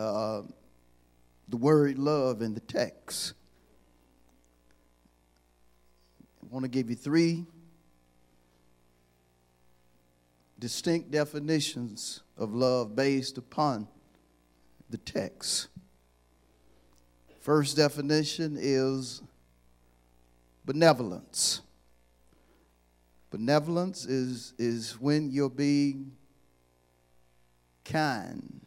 [0.00, 3.34] the word love in the text.
[6.42, 7.44] I want to give you three
[10.58, 13.88] distinct definitions of love based upon
[14.90, 15.68] the text.
[17.40, 19.22] First definition is
[20.64, 21.62] benevolence.
[23.30, 26.12] Benevolence is, is when you're being
[27.84, 28.60] kind,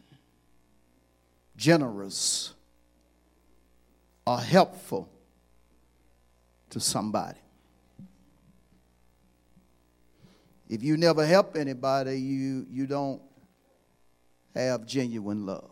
[1.64, 2.52] generous,
[4.26, 5.08] or helpful
[6.68, 7.38] to somebody.
[10.68, 13.22] If you never help anybody, you, you don't
[14.54, 15.70] have genuine love.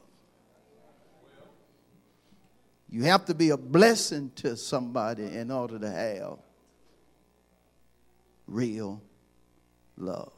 [2.89, 6.39] You have to be a blessing to somebody in order to have
[8.47, 9.03] real
[9.99, 10.33] love.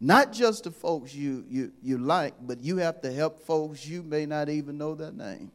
[0.00, 4.02] Not just the folks you, you, you like, but you have to help folks you
[4.02, 5.50] may not even know their name.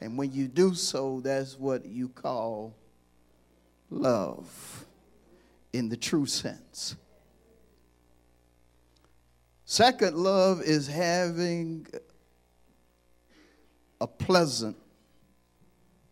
[0.00, 2.74] And when you do so, that's what you call
[3.90, 4.86] love
[5.72, 6.96] in the true sense.
[9.64, 11.86] Second, love is having
[14.00, 14.76] a pleasant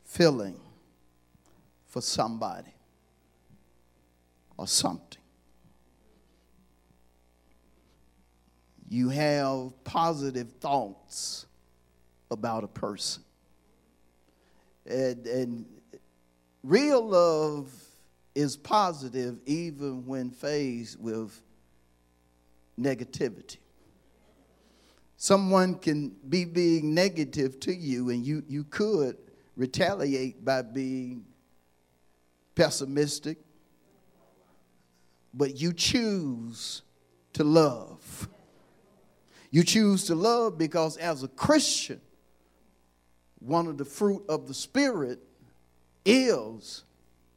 [0.04, 0.60] feeling
[1.86, 2.74] for somebody
[4.56, 5.17] or something.
[8.88, 11.46] You have positive thoughts
[12.30, 13.22] about a person.
[14.86, 15.66] And, and
[16.62, 17.70] real love
[18.34, 21.38] is positive even when faced with
[22.80, 23.58] negativity.
[25.16, 29.18] Someone can be being negative to you, and you, you could
[29.56, 31.24] retaliate by being
[32.54, 33.38] pessimistic,
[35.34, 36.82] but you choose
[37.32, 38.28] to love.
[39.50, 42.00] You choose to love because, as a Christian,
[43.38, 45.20] one of the fruit of the Spirit
[46.04, 46.84] is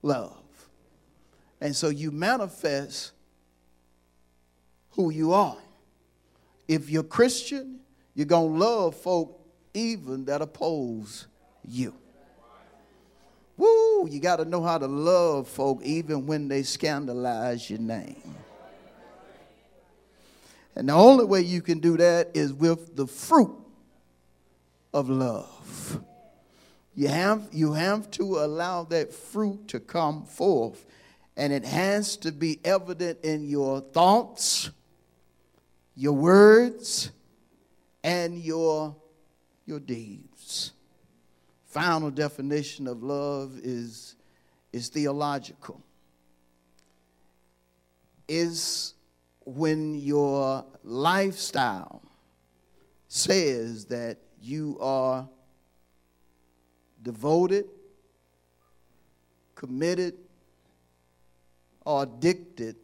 [0.02, 0.38] love.
[1.62, 3.12] And so you manifest
[4.92, 5.58] who you are.
[6.68, 7.80] If you're Christian,
[8.14, 9.40] you're going to love folk
[9.74, 11.28] even that oppose
[11.66, 11.94] you.
[13.58, 18.36] Woo, you got to know how to love folk even when they scandalize your name.
[20.76, 23.56] And the only way you can do that is with the fruit
[24.94, 26.04] of love.
[26.96, 30.86] You have, you have to allow that fruit to come forth
[31.38, 34.70] and it has to be evident in your thoughts,
[35.96, 37.12] your words,
[38.04, 38.96] and your,
[39.66, 40.74] your deeds.
[41.66, 44.16] Final definition of love is,
[44.74, 45.82] is theological.
[48.28, 48.94] Is
[49.46, 52.02] when your lifestyle
[53.08, 55.28] says that you are
[57.04, 57.66] devoted,
[59.56, 60.16] committed,
[61.86, 62.76] or addicted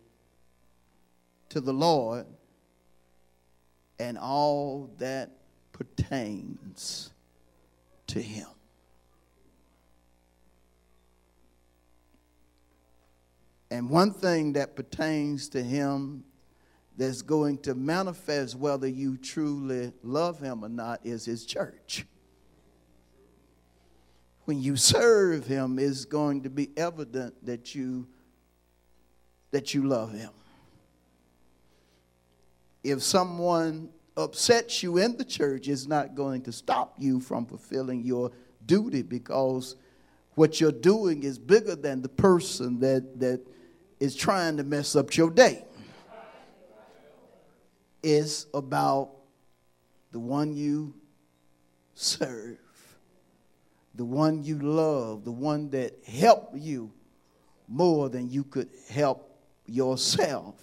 [1.49, 2.25] to the Lord
[3.99, 5.31] and all that
[5.71, 7.11] pertains
[8.07, 8.47] to Him.
[13.69, 16.23] And one thing that pertains to Him
[16.97, 22.05] that's going to manifest whether you truly love Him or not is His church.
[24.45, 28.07] When you serve Him, it's going to be evident that you
[29.51, 30.31] that you love him.
[32.83, 38.03] If someone upsets you in the church, it's not going to stop you from fulfilling
[38.03, 38.31] your
[38.65, 39.75] duty because
[40.35, 43.41] what you're doing is bigger than the person that, that
[43.99, 45.65] is trying to mess up your day.
[48.03, 49.11] It's about
[50.11, 50.93] the one you
[51.93, 52.57] serve,
[53.95, 56.91] the one you love, the one that helped you
[57.67, 60.55] more than you could help yourself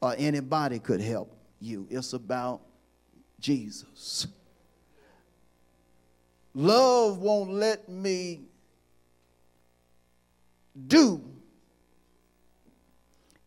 [0.00, 1.86] or anybody could help you.
[1.90, 2.60] It's about
[3.40, 4.26] Jesus.
[6.54, 8.42] Love won't let me
[10.86, 11.22] do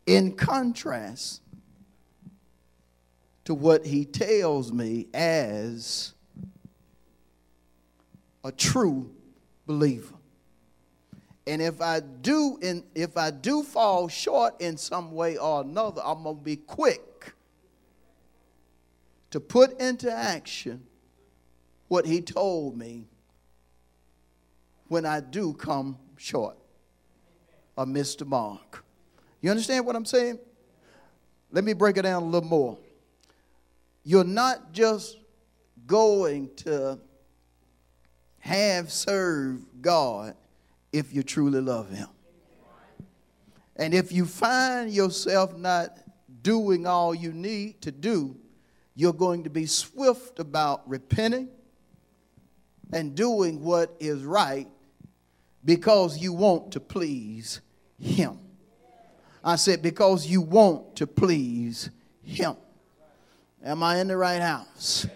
[0.06, 1.42] in contrast
[3.46, 6.12] to what he tells me as
[8.42, 9.08] a true
[9.66, 10.14] believer.
[11.46, 16.02] And if I do in if I do fall short in some way or another,
[16.04, 17.34] I'm going to be quick
[19.30, 20.82] to put into action
[21.86, 23.06] what he told me
[24.88, 26.56] when I do come short
[27.76, 28.84] or miss the mark.
[29.40, 30.40] You understand what I'm saying?
[31.52, 32.78] Let me break it down a little more.
[34.08, 35.18] You're not just
[35.84, 37.00] going to
[38.38, 40.36] have served God
[40.92, 42.06] if you truly love Him.
[43.74, 45.98] And if you find yourself not
[46.42, 48.36] doing all you need to do,
[48.94, 51.48] you're going to be swift about repenting
[52.92, 54.68] and doing what is right
[55.64, 57.60] because you want to please
[57.98, 58.38] Him.
[59.42, 61.90] I said, because you want to please
[62.22, 62.54] Him.
[63.66, 65.08] Am I in the right house?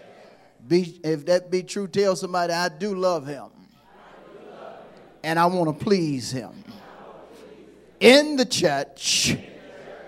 [0.67, 3.49] Be, if that be true, tell somebody, I do love Him.
[5.23, 6.65] And I want to please Him.
[8.01, 9.37] In the church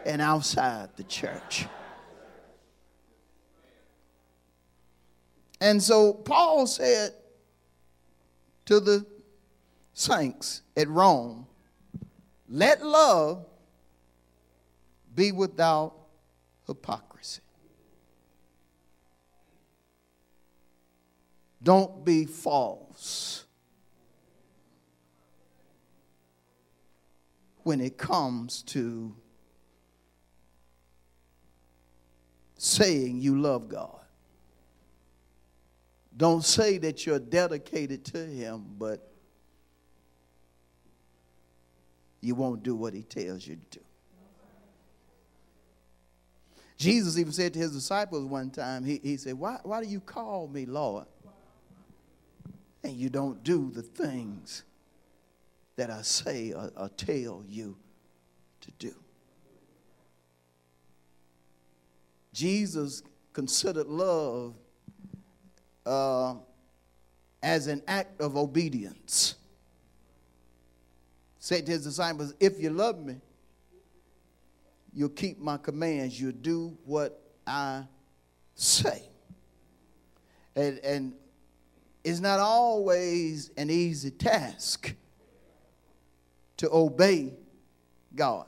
[0.05, 1.67] and outside the church.
[5.61, 7.13] And so Paul said
[8.65, 9.05] to the
[9.93, 11.47] saints at Rome,
[12.49, 13.45] let love
[15.15, 15.93] be without
[16.67, 17.39] hypocrisy.
[21.63, 23.45] Don't be false
[27.63, 29.15] when it comes to
[32.57, 33.99] saying you love God.
[36.15, 39.09] Don't say that you're dedicated to Him, but
[42.21, 43.85] you won't do what He tells you to do.
[46.77, 50.01] Jesus even said to his disciples one time, he, he said, why, why do you
[50.01, 51.05] call me Lord?
[52.83, 54.63] And you don't do the things
[55.75, 57.77] that I say or, or tell you
[58.61, 58.93] to do.
[62.33, 64.53] Jesus considered love
[65.85, 66.35] uh,
[67.41, 69.35] as an act of obedience.
[71.39, 73.17] Said to his disciples, If you love me,
[74.93, 77.83] you'll keep my commands, you'll do what I
[78.55, 79.03] say.
[80.55, 81.13] And, and
[82.03, 84.93] it's not always an easy task
[86.57, 87.33] to obey
[88.15, 88.47] God.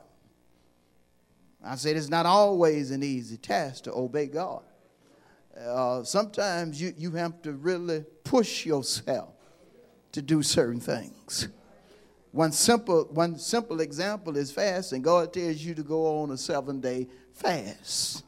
[1.64, 4.62] I said it's not always an easy task to obey God.
[5.58, 9.34] Uh, sometimes you, you have to really push yourself
[10.12, 11.48] to do certain things.
[12.30, 15.00] One simple, one simple example is fasting.
[15.00, 18.25] God tells you to go on a seven day fast.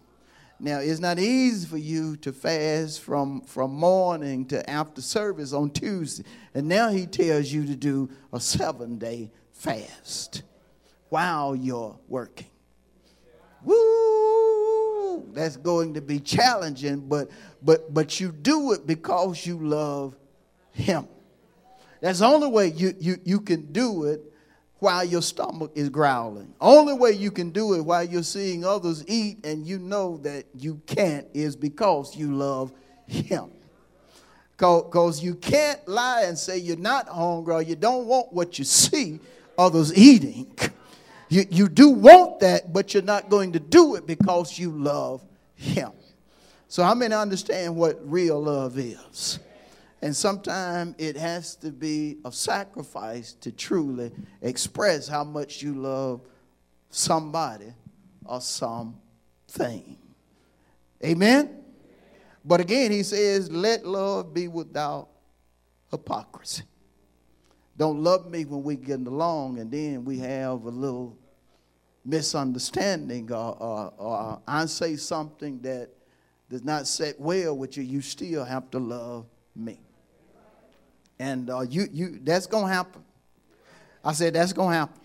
[0.60, 5.70] Now, it's not easy for you to fast from, from morning to after service on
[5.70, 6.24] Tuesday.
[6.52, 10.42] And now he tells you to do a seven day fast
[11.10, 12.48] while you're working.
[13.62, 15.32] Woo!
[15.32, 17.30] That's going to be challenging, but
[17.62, 20.16] but but you do it because you love
[20.72, 21.06] him.
[22.00, 24.27] That's the only way you, you, you can do it
[24.78, 26.54] while your stomach is growling.
[26.60, 30.46] Only way you can do it while you're seeing others eat and you know that
[30.54, 32.72] you can't is because you love
[33.06, 33.50] Him.
[34.56, 38.64] Because you can't lie and say you're not hungry or you don't want what you
[38.64, 39.20] see
[39.56, 40.50] others eating.
[41.28, 45.22] You, you do want that, but you're not going to do it because you love
[45.54, 45.92] Him.
[46.68, 49.38] So, how many understand what real love is?
[50.00, 54.12] And sometimes it has to be a sacrifice to truly
[54.42, 56.20] express how much you love
[56.90, 57.72] somebody
[58.24, 59.98] or something.
[61.04, 61.64] Amen?
[62.44, 65.08] But again, he says, let love be without
[65.90, 66.62] hypocrisy.
[67.76, 71.16] Don't love me when we're getting along and then we have a little
[72.04, 75.90] misunderstanding or, or, or I say something that
[76.48, 79.78] does not set well with you, you still have to love me.
[81.18, 83.02] And uh, you, you, that's to happen.
[84.04, 85.00] I said, that's to happen.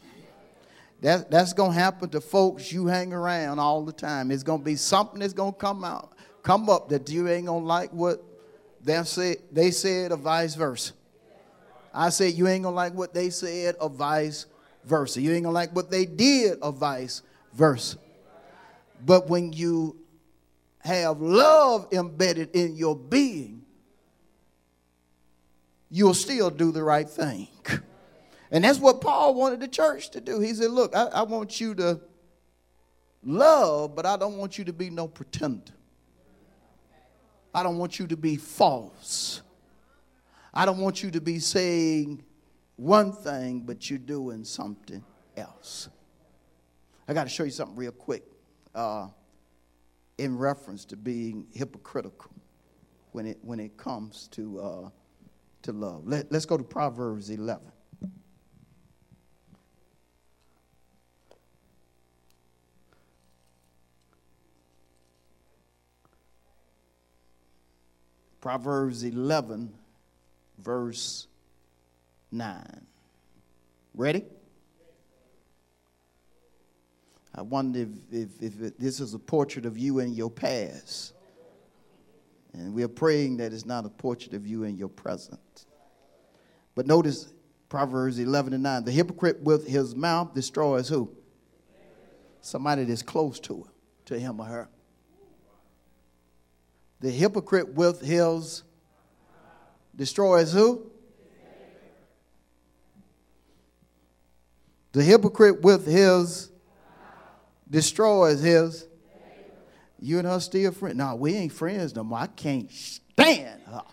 [1.02, 4.32] That, that's to happen to folks you hang around all the time.
[4.32, 7.92] It's to be something that's to come out, come up that you ain't to like
[7.92, 8.24] what
[8.84, 10.94] they said, they said or vice versa.
[11.94, 14.46] I said, you ain't to like what they said or vice
[14.86, 15.22] versa.
[15.22, 17.22] You ain't to like what they did or vice
[17.54, 17.98] versa.
[19.06, 19.98] But when you
[20.80, 23.63] have love embedded in your being,
[25.94, 27.48] you'll still do the right thing.
[28.50, 30.40] And that's what Paul wanted the church to do.
[30.40, 32.02] He said, Look, I, I want you to
[33.24, 35.74] love, but I don't want you to be no pretender.
[37.54, 39.42] I don't want you to be false.
[40.54, 42.24] I don't want you to be saying
[42.76, 45.04] one thing, but you're doing something
[45.38, 45.90] else.
[47.08, 48.24] I got to show you something real quick
[48.74, 49.08] uh,
[50.18, 52.32] in reference to being hypocritical
[53.12, 54.90] when it, when it comes to, uh,
[55.64, 56.08] to love.
[56.08, 57.72] Let, let's go to Proverbs 11.
[68.42, 69.74] Proverbs 11,
[70.58, 71.28] verse
[72.34, 72.86] 9.
[73.96, 74.26] Ready?
[77.34, 81.14] I wonder if, if, if it, this is a portrait of you in your past.
[82.54, 85.66] And we are praying that it's not a portrait of you in your present.
[86.76, 87.34] But notice
[87.70, 88.86] Proverbs 11 and 9.
[88.86, 91.12] The hypocrite with his mouth destroys who?
[92.42, 93.70] Somebody that's close to him,
[94.06, 94.70] to him or her.
[97.00, 98.64] The hypocrite with his
[99.96, 100.90] destroys who?
[104.94, 106.52] The hypocrite with his
[107.70, 108.88] destroys his.
[110.04, 110.98] You and her still friends?
[110.98, 112.20] No, we ain't friends no more.
[112.20, 113.84] I can't stand her.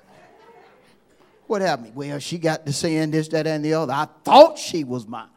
[1.47, 1.95] What happened?
[1.95, 3.93] Well, she got to saying this, that, and the other.
[3.93, 5.29] I thought she was mine.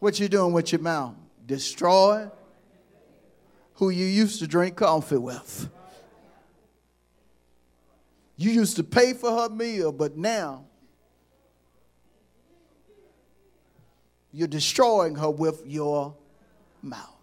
[0.00, 1.14] What you doing with your mouth?
[1.46, 2.28] Destroy
[3.74, 5.70] who you used to drink coffee with.
[8.36, 10.64] You used to pay for her meal, but now
[14.32, 16.16] you're destroying her with your
[16.82, 17.15] mouth.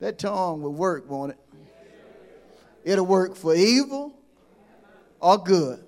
[0.00, 1.38] That tongue will work, won't it?
[2.84, 4.14] It'll work for evil
[5.20, 5.84] or good.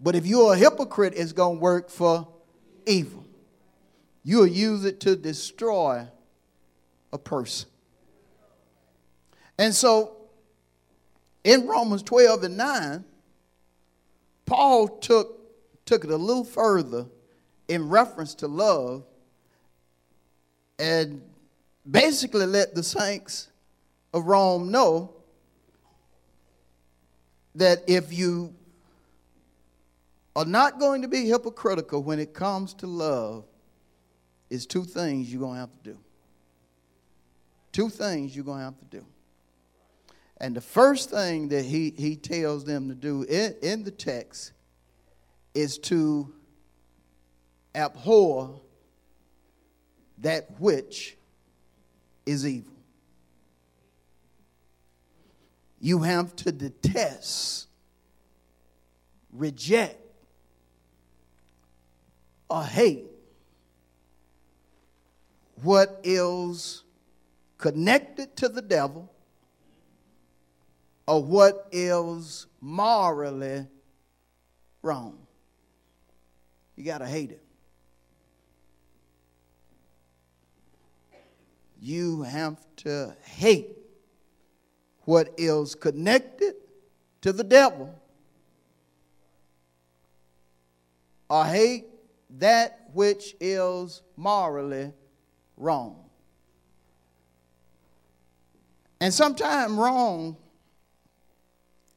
[0.00, 2.28] But if you're a hypocrite, it's going to work for
[2.86, 3.22] evil
[4.24, 6.06] you'll use it to destroy
[7.12, 7.68] a person.
[9.58, 10.16] And so
[11.44, 13.04] in Romans 12 and 9,
[14.46, 15.38] Paul took,
[15.84, 17.06] took it a little further
[17.68, 19.04] in reference to love
[20.78, 21.22] and
[21.88, 23.48] basically let the saints
[24.12, 25.14] of Rome know
[27.54, 28.54] that if you
[30.34, 33.44] are not going to be hypocritical when it comes to love,
[34.48, 35.98] is two things you're going to have to do.
[37.72, 39.04] Two things you're going to have to do.
[40.36, 44.52] And the first thing that he, he tells them to do in, in the text
[45.54, 46.30] is to
[47.74, 48.60] abhor
[50.18, 51.16] that which
[52.26, 52.72] is evil.
[55.80, 57.66] You have to detest,
[59.32, 59.98] reject,
[62.48, 63.06] or hate
[65.62, 66.82] what is
[67.58, 69.10] connected to the devil
[71.06, 73.66] or what is morally
[74.82, 75.18] wrong.
[76.76, 77.42] You got to hate it.
[81.84, 83.76] You have to hate
[85.00, 86.54] what is connected
[87.22, 87.92] to the devil
[91.28, 91.86] or hate
[92.38, 94.92] that which is morally
[95.56, 96.04] wrong.
[99.00, 100.36] And sometimes wrong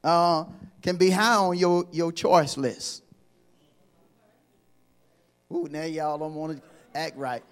[0.04, 0.46] uh,
[0.82, 3.04] can be high on your, your choice list.
[5.54, 7.44] Ooh, now y'all don't want to act right.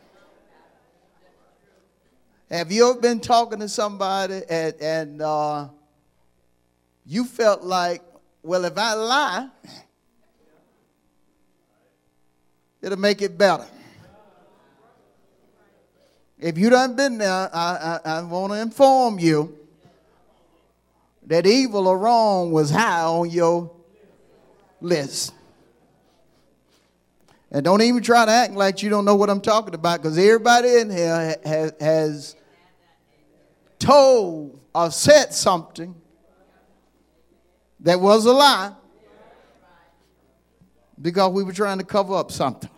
[2.53, 5.69] Have you ever been talking to somebody and, and uh,
[7.03, 8.03] you felt like,
[8.43, 9.49] well, if I lie,
[12.79, 13.65] it'll make it better.
[16.37, 19.57] If you done been there, I, I, I want to inform you
[21.25, 23.71] that evil or wrong was high on your
[24.79, 25.33] list.
[27.49, 30.19] And don't even try to act like you don't know what I'm talking about because
[30.19, 32.35] everybody in here has, has
[33.83, 35.93] told or said something
[37.81, 38.71] that was a lie
[41.01, 42.69] because we were trying to cover up something.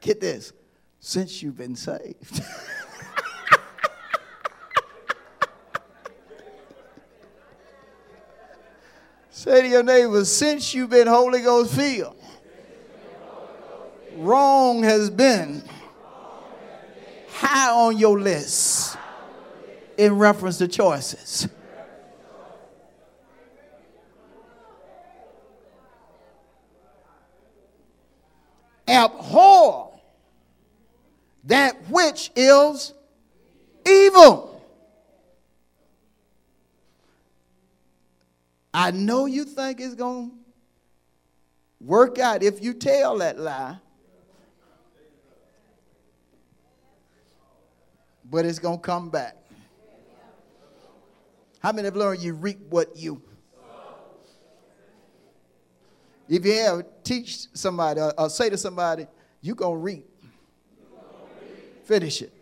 [0.00, 0.52] Get this.
[0.98, 2.42] Since you've been saved.
[9.30, 12.16] Say to your neighbor, since you've been Holy Ghost filled,
[14.16, 15.62] wrong has been
[17.40, 18.96] high on your list
[19.96, 21.48] in reference to choices.
[28.86, 29.90] Abhor
[31.44, 32.92] that which is
[33.86, 34.62] evil.
[38.72, 40.36] I know you think it's going to
[41.80, 43.78] work out if you tell that lie.
[48.30, 49.36] But it's going to come back.
[51.58, 53.20] How many have learned you reap what you?
[56.28, 59.06] If you ever teach somebody or, or say to somebody,
[59.40, 60.06] you're going to reap.
[61.84, 62.32] Finish it.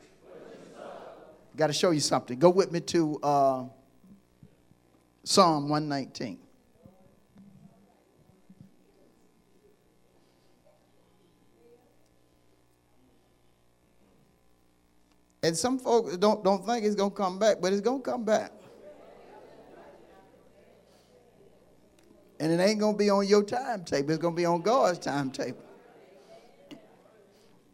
[1.56, 2.38] Got to show you something.
[2.38, 3.64] Go with me to uh,
[5.24, 6.38] Psalm 119.
[15.42, 18.10] And some folks don't, don't think it's going to come back, but it's going to
[18.10, 18.52] come back.
[22.40, 24.10] And it ain't going to be on your timetable.
[24.10, 25.62] It's going to be on God's timetable.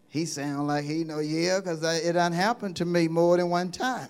[0.09, 3.71] He sound like he know, yeah, because it done happened to me more than one
[3.73, 4.09] time.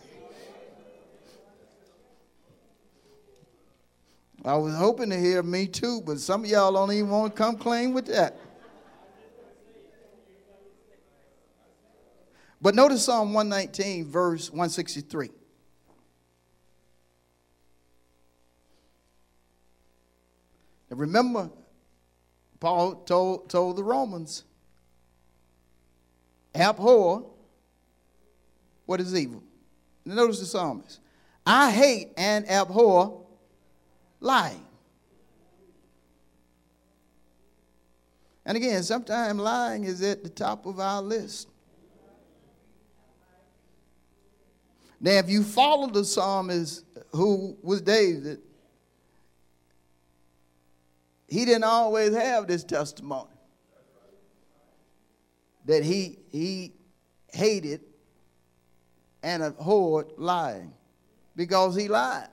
[4.44, 7.42] I was hoping to hear me too, but some of y'all don't even want to
[7.42, 8.36] come clean with that.
[12.64, 15.28] But notice Psalm 119, verse 163.
[20.88, 21.50] And remember,
[22.60, 24.44] Paul told, told the Romans,
[26.54, 27.26] abhor
[28.86, 29.42] what is evil.
[30.06, 31.00] Notice the psalmist.
[31.46, 33.26] I hate and abhor
[34.20, 34.64] lying.
[38.46, 41.50] And again, sometimes lying is at the top of our list.
[45.00, 48.40] Now, if you follow the psalmist who was David,
[51.28, 53.30] he didn't always have this testimony
[55.64, 56.72] that he, he
[57.32, 57.80] hated
[59.22, 60.72] and abhorred lying
[61.34, 62.28] because he lied.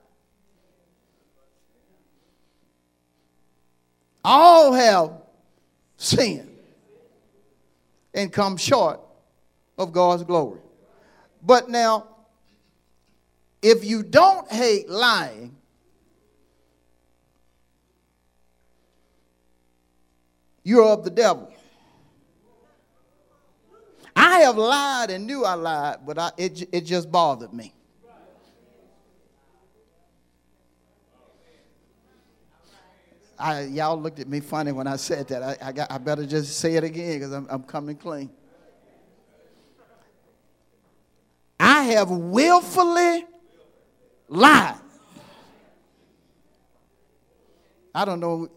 [4.24, 5.12] All have
[5.96, 6.48] sinned
[8.14, 9.00] and come short
[9.78, 10.60] of God's glory.
[11.42, 12.06] But now,
[13.62, 15.56] if you don't hate lying,
[20.64, 21.52] you're of the devil.
[24.14, 27.72] I have lied and knew I lied, but I, it, it just bothered me.
[33.38, 35.42] I, y'all looked at me funny when I said that.
[35.42, 38.30] I, I, got, I better just say it again because I'm, I'm coming clean.
[41.58, 43.24] I have willfully
[44.32, 44.76] lied.
[47.94, 48.48] I don't know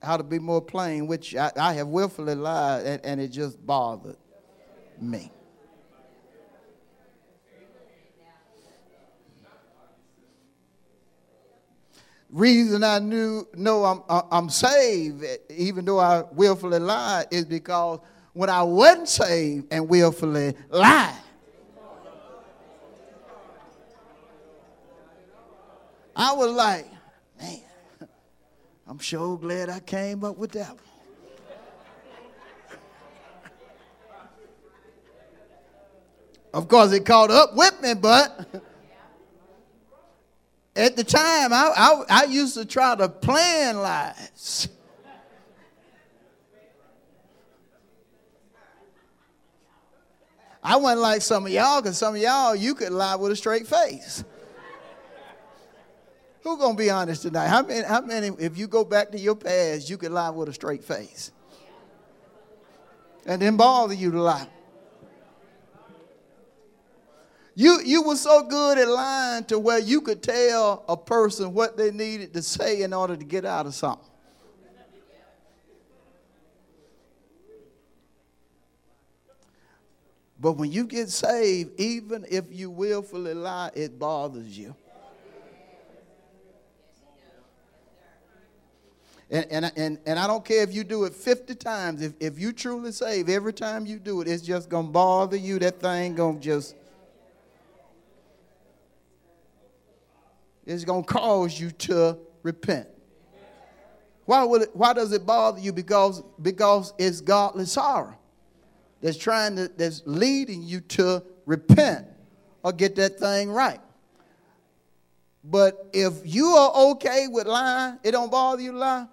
[0.00, 3.64] how to be more plain, which I, I have willfully lied, and, and it just
[3.66, 4.16] bothered
[5.00, 5.32] me.
[12.30, 18.00] Reason I knew know I'm uh, I'm saved, even though I willfully lied, is because
[18.34, 21.14] when I wasn't saved and willfully lied,
[26.20, 26.84] I was like,
[27.40, 27.60] man,
[28.88, 30.78] I'm sure glad I came up with that one.
[36.52, 38.62] Of course, it caught up with me, but
[40.74, 44.68] at the time, I, I, I used to try to plan lies.
[50.64, 53.36] I wasn't like some of y'all, because some of y'all, you could lie with a
[53.36, 54.24] straight face.
[56.48, 57.48] Who gonna be honest tonight?
[57.48, 60.48] How many, how many, if you go back to your past, you could lie with
[60.48, 61.30] a straight face?
[63.26, 64.48] And then bother you to lie.
[67.54, 71.76] You, you were so good at lying to where you could tell a person what
[71.76, 74.08] they needed to say in order to get out of something.
[80.40, 84.74] But when you get saved, even if you willfully lie, it bothers you.
[89.30, 92.02] And, and, and, and I don't care if you do it 50 times.
[92.02, 95.36] If, if you truly save, every time you do it, it's just going to bother
[95.36, 95.58] you.
[95.58, 96.74] That thing going to just
[100.64, 102.88] is going to cause you to repent.
[104.24, 105.72] Why, would it, why does it bother you?
[105.72, 108.16] Because, because it's godly sorrow
[109.00, 112.06] that's trying to, that's leading you to repent
[112.62, 113.80] or get that thing right.
[115.42, 119.06] But if you are okay with lying, it don't bother you to lie.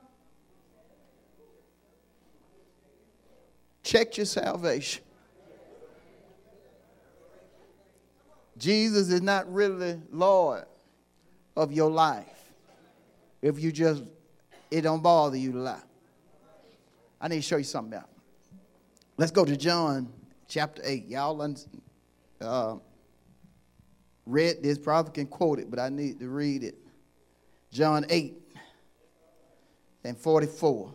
[3.86, 5.04] Check your salvation.
[8.58, 10.66] Jesus is not really Lord
[11.56, 12.26] of your life.
[13.44, 14.02] If you just,
[14.72, 15.84] it don't bother you to lie.
[17.22, 18.10] I need to show you something else.
[19.18, 20.12] Let's go to John
[20.48, 21.06] chapter 8.
[21.06, 21.56] Y'all
[22.42, 22.78] uh,
[24.26, 26.76] read this, probably can quote it, but I need to read it.
[27.72, 28.34] John 8
[30.04, 30.92] and 44.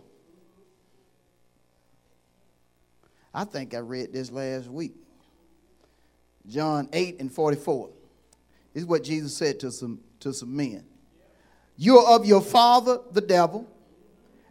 [3.33, 4.95] I think I read this last week.
[6.47, 7.91] John 8 and 44.
[8.73, 10.85] This is what Jesus said to some, to some men.
[11.77, 13.67] You are of your father, the devil,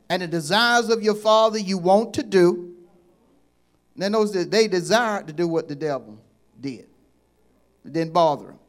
[0.10, 2.74] and the desires of your father you want to do.
[3.96, 6.18] Now, notice that they desired to do what the devil
[6.60, 6.88] did.
[7.86, 8.60] It didn't bother him.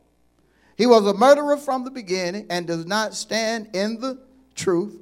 [0.77, 4.19] He was a murderer from the beginning and does not stand in the
[4.55, 4.99] truth.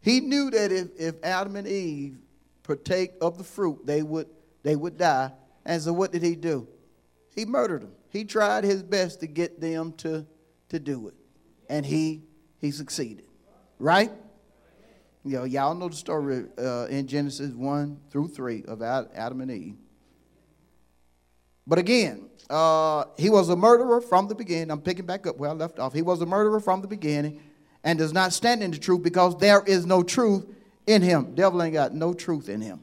[0.00, 2.16] He knew that if, if Adam and Eve
[2.62, 4.28] partake of the fruit, they would,
[4.62, 5.32] they would die.
[5.64, 6.68] And so, what did he do?
[7.34, 7.92] He murdered them.
[8.10, 10.26] He tried his best to get them to,
[10.68, 11.14] to do it.
[11.68, 12.22] And he,
[12.58, 13.24] he succeeded.
[13.78, 14.10] Right?
[15.24, 19.50] You know, y'all know the story uh, in Genesis 1 through 3 of Adam and
[19.50, 19.76] Eve.
[21.66, 24.70] But again, uh, he was a murderer from the beginning.
[24.70, 25.92] I'm picking back up where I left off.
[25.92, 27.40] He was a murderer from the beginning
[27.84, 30.44] and does not stand in the truth because there is no truth
[30.86, 31.34] in him.
[31.34, 32.80] Devil ain't got no truth in him.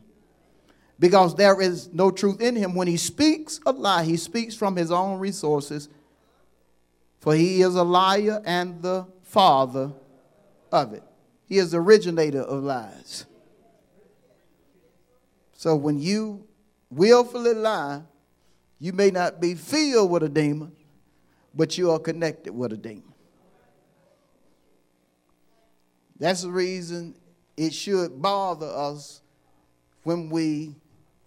[1.00, 2.76] Because there is no truth in him.
[2.76, 5.88] When he speaks a lie, he speaks from his own resources,
[7.22, 9.94] for he is a liar and the father
[10.72, 11.04] of it.
[11.46, 13.26] He is the originator of lies.
[15.54, 16.46] So when you
[16.90, 18.02] willfully lie,
[18.78, 20.74] you may not be filled with a demon,
[21.54, 23.14] but you are connected with a demon.
[26.20, 27.16] That's the reason
[27.56, 29.22] it should bother us
[30.04, 30.76] when we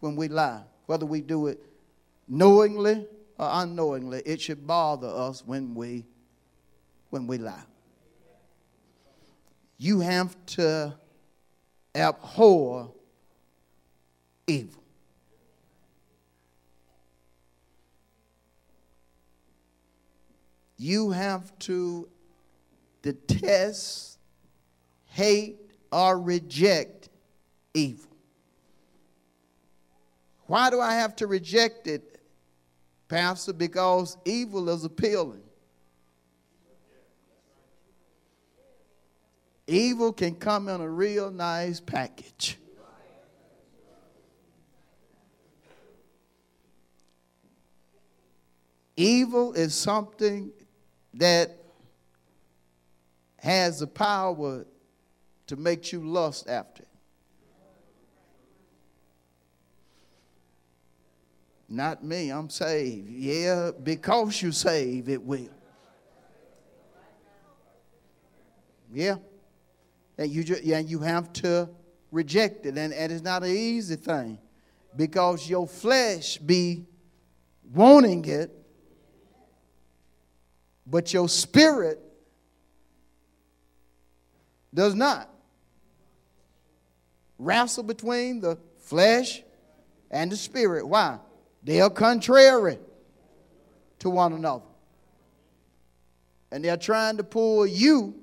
[0.02, 1.60] when we lie, whether we do it
[2.28, 3.06] knowingly
[3.38, 4.22] or unknowingly.
[4.26, 6.04] It should bother us when we
[7.10, 7.64] when we lie.
[9.78, 10.94] You have to
[11.94, 12.92] abhor
[14.46, 14.82] evil.
[20.82, 22.08] you have to
[23.02, 24.18] detest,
[25.04, 25.60] hate,
[25.92, 27.08] or reject
[27.72, 28.11] evil.
[30.52, 32.20] Why do I have to reject it,
[33.08, 33.54] Pastor?
[33.54, 35.40] Because evil is appealing.
[39.66, 42.58] Evil can come in a real nice package.
[48.94, 50.52] Evil is something
[51.14, 51.56] that
[53.38, 54.66] has the power
[55.46, 56.84] to make you lust after.
[61.72, 63.08] Not me, I'm saved.
[63.08, 65.48] Yeah, because you save, it will.
[68.92, 69.16] Yeah.
[70.18, 71.70] And you, just, yeah, you have to
[72.10, 72.76] reject it.
[72.76, 74.38] And, and it's not an easy thing
[74.94, 76.84] because your flesh be
[77.72, 78.62] wanting it
[80.86, 81.98] but your spirit
[84.74, 85.28] does not
[87.38, 89.42] wrestle between the flesh
[90.10, 90.86] and the spirit.
[90.86, 91.18] Why?
[91.62, 92.78] They are contrary
[94.00, 94.64] to one another.
[96.50, 98.14] And they're trying to pull you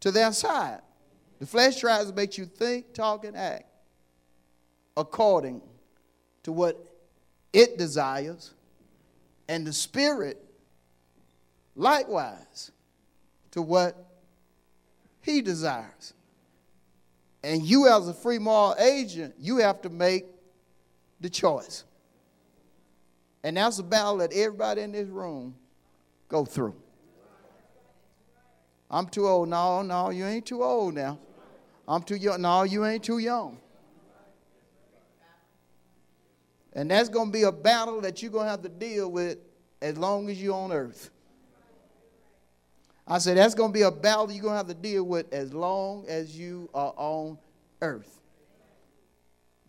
[0.00, 0.80] to their side.
[1.40, 3.64] The flesh tries to make you think, talk, and act
[4.96, 5.60] according
[6.42, 6.78] to what
[7.52, 8.52] it desires,
[9.48, 10.42] and the Spirit
[11.76, 12.70] likewise
[13.50, 13.96] to what
[15.20, 16.14] He desires.
[17.44, 20.26] And you, as a free moral agent, you have to make
[21.20, 21.84] the choice.
[23.42, 25.54] And that's a battle that everybody in this room
[26.28, 26.76] go through.
[28.90, 29.48] I'm too old.
[29.48, 31.18] No, no, you ain't too old now.
[31.88, 32.42] I'm too young.
[32.42, 33.58] No, you ain't too young.
[36.74, 39.38] And that's going to be a battle that you're going to have to deal with
[39.80, 41.10] as long as you're on earth.
[43.12, 45.30] I said, that's going to be a battle you're going to have to deal with
[45.34, 47.36] as long as you are on
[47.82, 48.22] earth.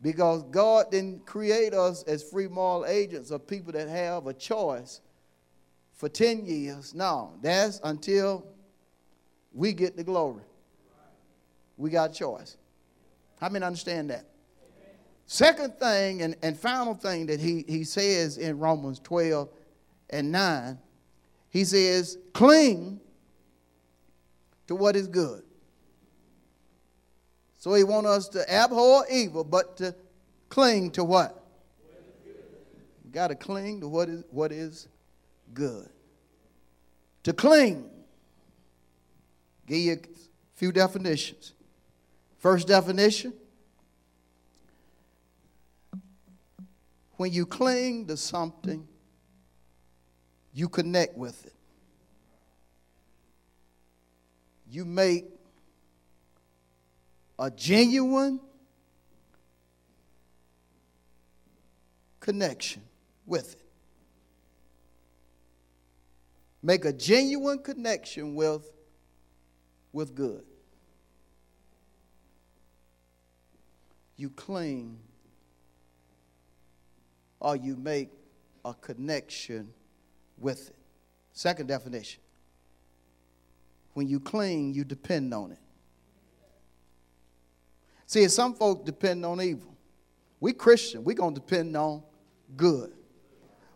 [0.01, 5.01] Because God didn't create us as free moral agents or people that have a choice
[5.91, 6.95] for 10 years.
[6.95, 8.45] No, that's until
[9.51, 10.43] we get the glory.
[11.75, 12.55] We got choice.
[13.41, 14.23] How many understand that?
[15.25, 19.49] Second thing and, and final thing that he, he says in Romans 12
[20.11, 20.79] and 9,
[21.49, 23.01] he says, cling
[24.73, 25.43] to what is good.
[27.59, 29.95] So he wants us to abhor evil, but to
[30.49, 31.45] cling to what?
[33.05, 34.87] We got to cling to what is, what is
[35.53, 35.87] good.
[37.23, 37.89] To cling,
[39.67, 39.99] give you a
[40.55, 41.53] few definitions.
[42.39, 43.33] First definition
[47.15, 48.85] when you cling to something,
[50.53, 51.53] you connect with it.
[54.73, 55.25] You make
[57.37, 58.39] a genuine
[62.19, 62.81] connection
[63.27, 63.61] with it.
[66.63, 68.67] Make a genuine connection with,
[69.91, 70.43] with good.
[74.17, 74.97] You cling
[77.39, 78.09] or you make
[78.65, 79.71] a connection
[80.39, 80.75] with it.
[81.31, 82.22] Second definition
[83.93, 85.59] when you cling, you depend on it.
[88.05, 89.75] See, some folks depend on evil.
[90.39, 92.03] We Christian, we going to depend on
[92.55, 92.91] good.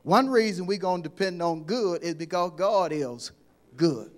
[0.04, 3.32] One reason we going to depend on good is because God is
[3.76, 4.12] good.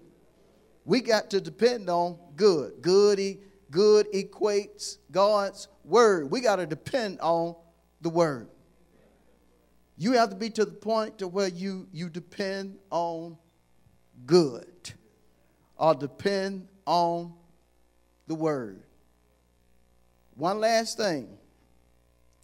[0.86, 2.82] We got to depend on good.
[2.82, 6.32] Good, good equates God's word.
[6.32, 7.56] We got to depend on
[8.02, 8.50] the word.
[9.98, 13.38] You have to be to the point to where you, you depend on
[14.26, 14.94] good
[15.80, 17.34] or depend on
[18.28, 18.84] the word.
[20.36, 21.38] One last thing.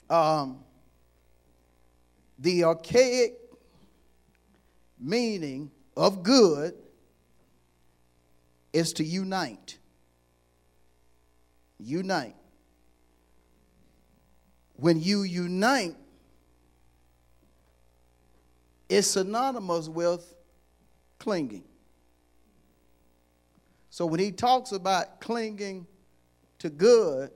[0.10, 0.64] Um,
[2.40, 3.34] the archaic
[4.98, 6.76] meaning of good
[8.72, 9.78] is to unite.
[11.78, 12.36] Unite.
[14.78, 15.96] When you unite,
[18.88, 20.36] it's synonymous with
[21.20, 21.64] clinging.
[23.96, 25.88] So when he talks about clinging
[26.60, 27.32] to good,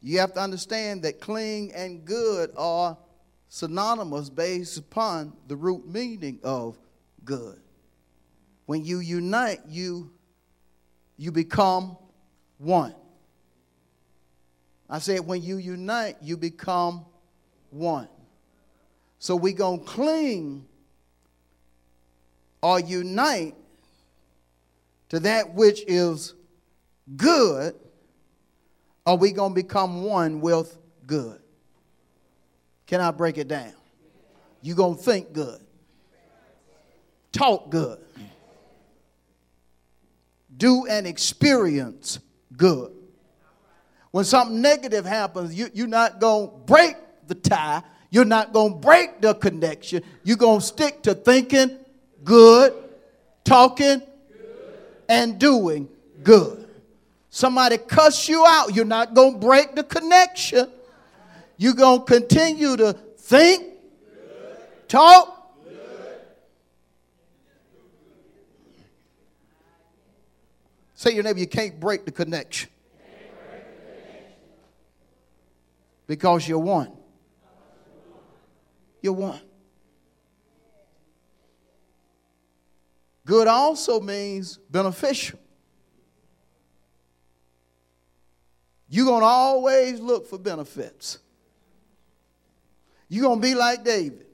[0.00, 2.96] you have to understand that cling and good are
[3.48, 6.78] synonymous based upon the root meaning of
[7.24, 7.58] good.
[8.66, 10.12] When you unite, you,
[11.16, 11.96] you become
[12.58, 12.94] one.
[14.88, 17.04] I said, when you unite, you become
[17.70, 18.06] one.
[19.18, 20.66] So we're going to cling
[22.62, 23.56] or unite
[25.10, 26.34] to that which is
[27.16, 27.74] good,
[29.04, 31.40] are we going to become one with good.
[32.86, 33.72] Can I break it down?
[34.62, 35.60] You're going to think good,
[37.32, 37.98] talk good,
[40.56, 42.18] do and experience
[42.56, 42.92] good.
[44.10, 47.82] When something negative happens, you, you're not going to break the tie.
[48.10, 50.02] You're not going to break the connection.
[50.24, 51.76] You're going to stick to thinking
[52.24, 52.72] good,
[53.44, 54.00] talking,
[55.08, 55.88] and doing
[56.22, 56.68] good.
[57.30, 60.70] Somebody cuss you out, you're not going to break the connection.
[61.58, 63.64] You're going to continue to think,
[64.88, 65.34] talk.
[70.94, 72.70] Say your neighbor, you can't break the connection.
[76.06, 76.90] Because you're one.
[79.02, 79.40] You're one.
[83.26, 85.40] Good also means beneficial.
[88.88, 91.18] You're going to always look for benefits.
[93.08, 94.26] You're going to be like David.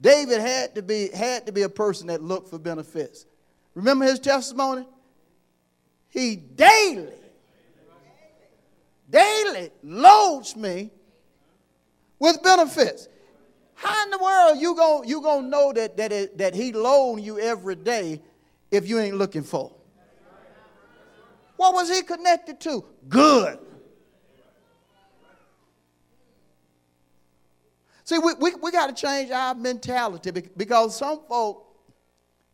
[0.00, 3.26] David had to be had to be a person that looked for benefits.
[3.74, 4.86] Remember his testimony?
[6.08, 7.12] He daily
[9.10, 10.90] daily loads me
[12.18, 13.08] with benefits.
[13.76, 17.22] How in the world you going you gonna know that that, it, that he loan
[17.22, 18.20] you every day
[18.70, 19.70] if you ain't looking for?
[21.56, 22.84] What was he connected to?
[23.08, 23.58] Good.
[28.04, 31.66] See, we, we, we got to change our mentality because some folk,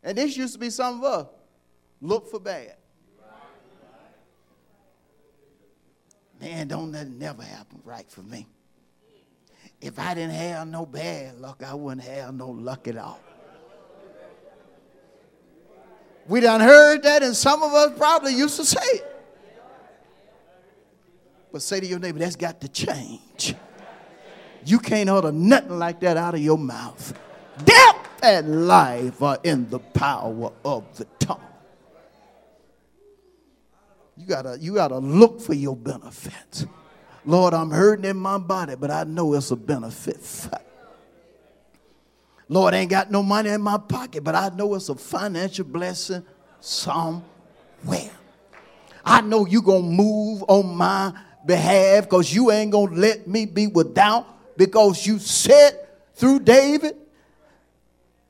[0.03, 1.27] and this used to be some of us,
[2.01, 2.77] look for bad.
[6.41, 8.47] Man, don't nothing never happen right for me.
[9.83, 13.21] If I didn't have no bad luck, I wouldn't have no luck at all.
[16.29, 19.09] We done heard that, and some of us probably used to say it.
[21.51, 23.57] But say to your neighbor, that's got to change.
[24.65, 27.13] You can't utter nothing like that out of your mouth.
[27.65, 31.41] Death and life are in the power of the tongue.
[34.17, 36.67] You gotta, you gotta look for your benefits.
[37.25, 40.19] Lord, I'm hurting in my body, but I know it's a benefit.
[42.49, 45.65] Lord, I ain't got no money in my pocket, but I know it's a financial
[45.65, 46.25] blessing
[46.61, 48.11] somewhere.
[49.05, 51.13] I know you're going to move on my
[51.47, 56.97] behalf because you ain't going to let me be without because you said through David,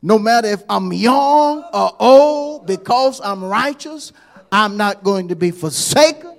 [0.01, 4.13] no matter if I'm young or old, because I'm righteous,
[4.51, 6.32] I'm not going to be forsaken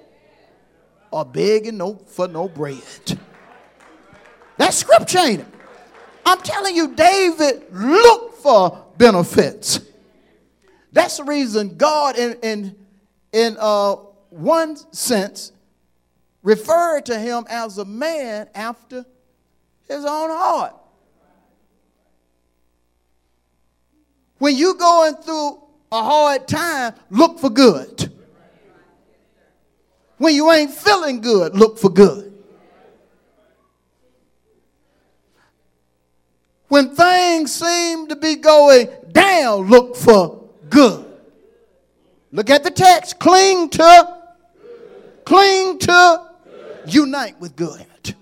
[1.13, 2.81] or begging no, for no bread.
[4.57, 5.47] That's scripture, ain't it?
[6.25, 9.79] I'm telling you, David looked for benefits.
[10.91, 12.75] That's the reason God, in, in,
[13.31, 13.93] in uh,
[14.31, 15.51] one sense,
[16.41, 19.05] referred to him as a man after
[19.87, 20.73] his own heart.
[24.39, 28.12] When you're going through a hard time, look for good.
[30.23, 32.31] When you ain't feeling good, look for good.
[36.69, 41.05] When things seem to be going down, look for good.
[42.31, 43.19] Look at the text.
[43.19, 44.17] Cling to,
[45.25, 46.29] cling to,
[46.85, 48.15] unite with good.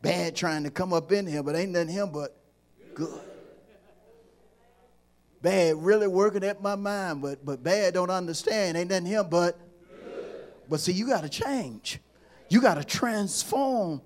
[0.00, 2.36] Bad trying to come up in here, but ain't nothing him but
[2.94, 3.31] good.
[5.42, 8.78] Bad really working at my mind, but but bad don't understand.
[8.78, 9.58] Ain't nothing him but
[10.68, 11.98] but see, you got to change.
[12.48, 14.00] You got to transform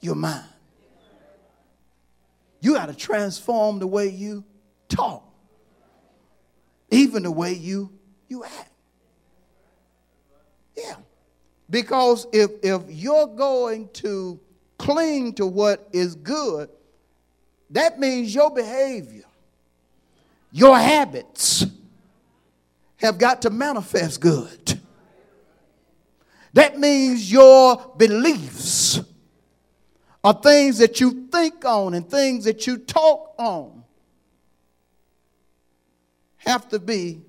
[0.00, 0.46] your mind.
[2.60, 4.44] You got to transform the way you
[4.88, 5.24] talk,
[6.90, 7.92] even the way you
[8.28, 8.70] you act.
[10.76, 10.96] Yeah,
[11.68, 14.38] because if if you're going to
[14.78, 16.70] cling to what is good,
[17.70, 19.24] that means your behavior,
[20.50, 21.66] your habits
[22.96, 24.80] have got to manifest good.
[26.54, 29.00] That means your beliefs
[30.24, 33.84] are things that you think on and things that you talk on
[36.38, 37.22] have to be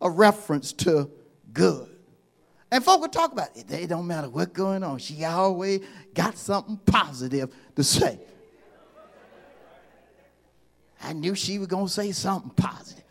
[0.00, 1.10] a reference to
[1.52, 1.88] good.
[2.70, 3.66] And folk will talk about it.
[3.66, 4.98] They don't matter what's going on.
[4.98, 5.80] She always
[6.12, 8.20] got something positive to say.
[11.02, 13.04] I knew she was to say something positive.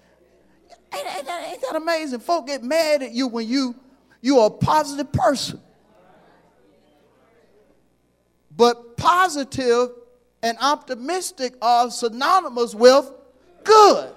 [0.93, 2.19] Ain't, ain't, that, ain't that amazing?
[2.19, 3.75] Folk get mad at you when you,
[4.21, 5.61] you're a positive person.
[8.55, 9.89] But positive
[10.41, 13.11] and optimistic are synonymous with
[13.63, 14.13] good.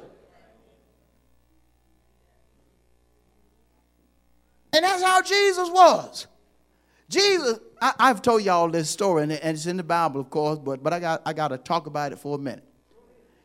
[4.73, 6.27] And that's how Jesus was.
[7.09, 10.81] Jesus, I, have told y'all this story, and it's in the Bible, of course, but,
[10.83, 12.65] but I got, I got to talk about it for a minute.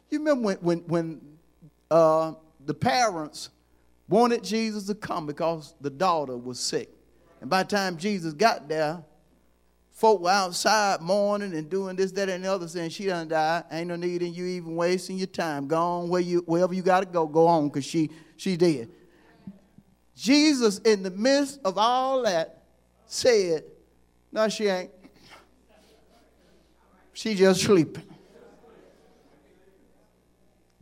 [0.10, 1.22] You remember when, when, when
[1.90, 2.34] uh,
[2.66, 3.50] the parents
[4.08, 6.90] wanted Jesus to come because the daughter was sick.
[7.42, 9.04] And by the time Jesus got there,
[9.92, 13.64] folk were outside mourning and doing this, that, and the other, saying she done died.
[13.72, 15.68] Ain't no need in you even wasting your time.
[15.68, 18.90] Go on where you, wherever you got to go, go on because she, she dead.
[20.16, 22.64] Jesus, in the midst of all that,
[23.06, 23.64] said,
[24.32, 24.92] No, she ain't.
[27.14, 28.04] She just sleeping.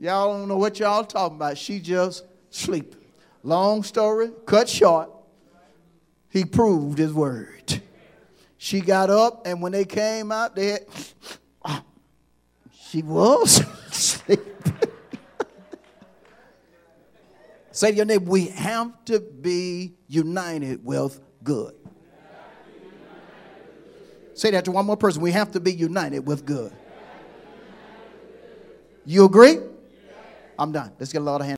[0.04, 1.58] Y'all don't know what y'all talking about.
[1.58, 3.00] She just sleeping.
[3.42, 5.10] Long story, cut short,
[6.28, 7.82] he proved his word.
[8.58, 10.78] She got up, and when they came out, they
[11.66, 11.84] had,
[12.74, 14.44] she was sleeping.
[17.72, 21.76] Say to your neighbor, we have to be united with good.
[24.34, 25.22] Say that to one more person.
[25.22, 26.74] We have to be united with good.
[29.06, 29.60] You agree?
[30.58, 30.92] I'm done.
[31.00, 31.52] Let's get a lot of hands.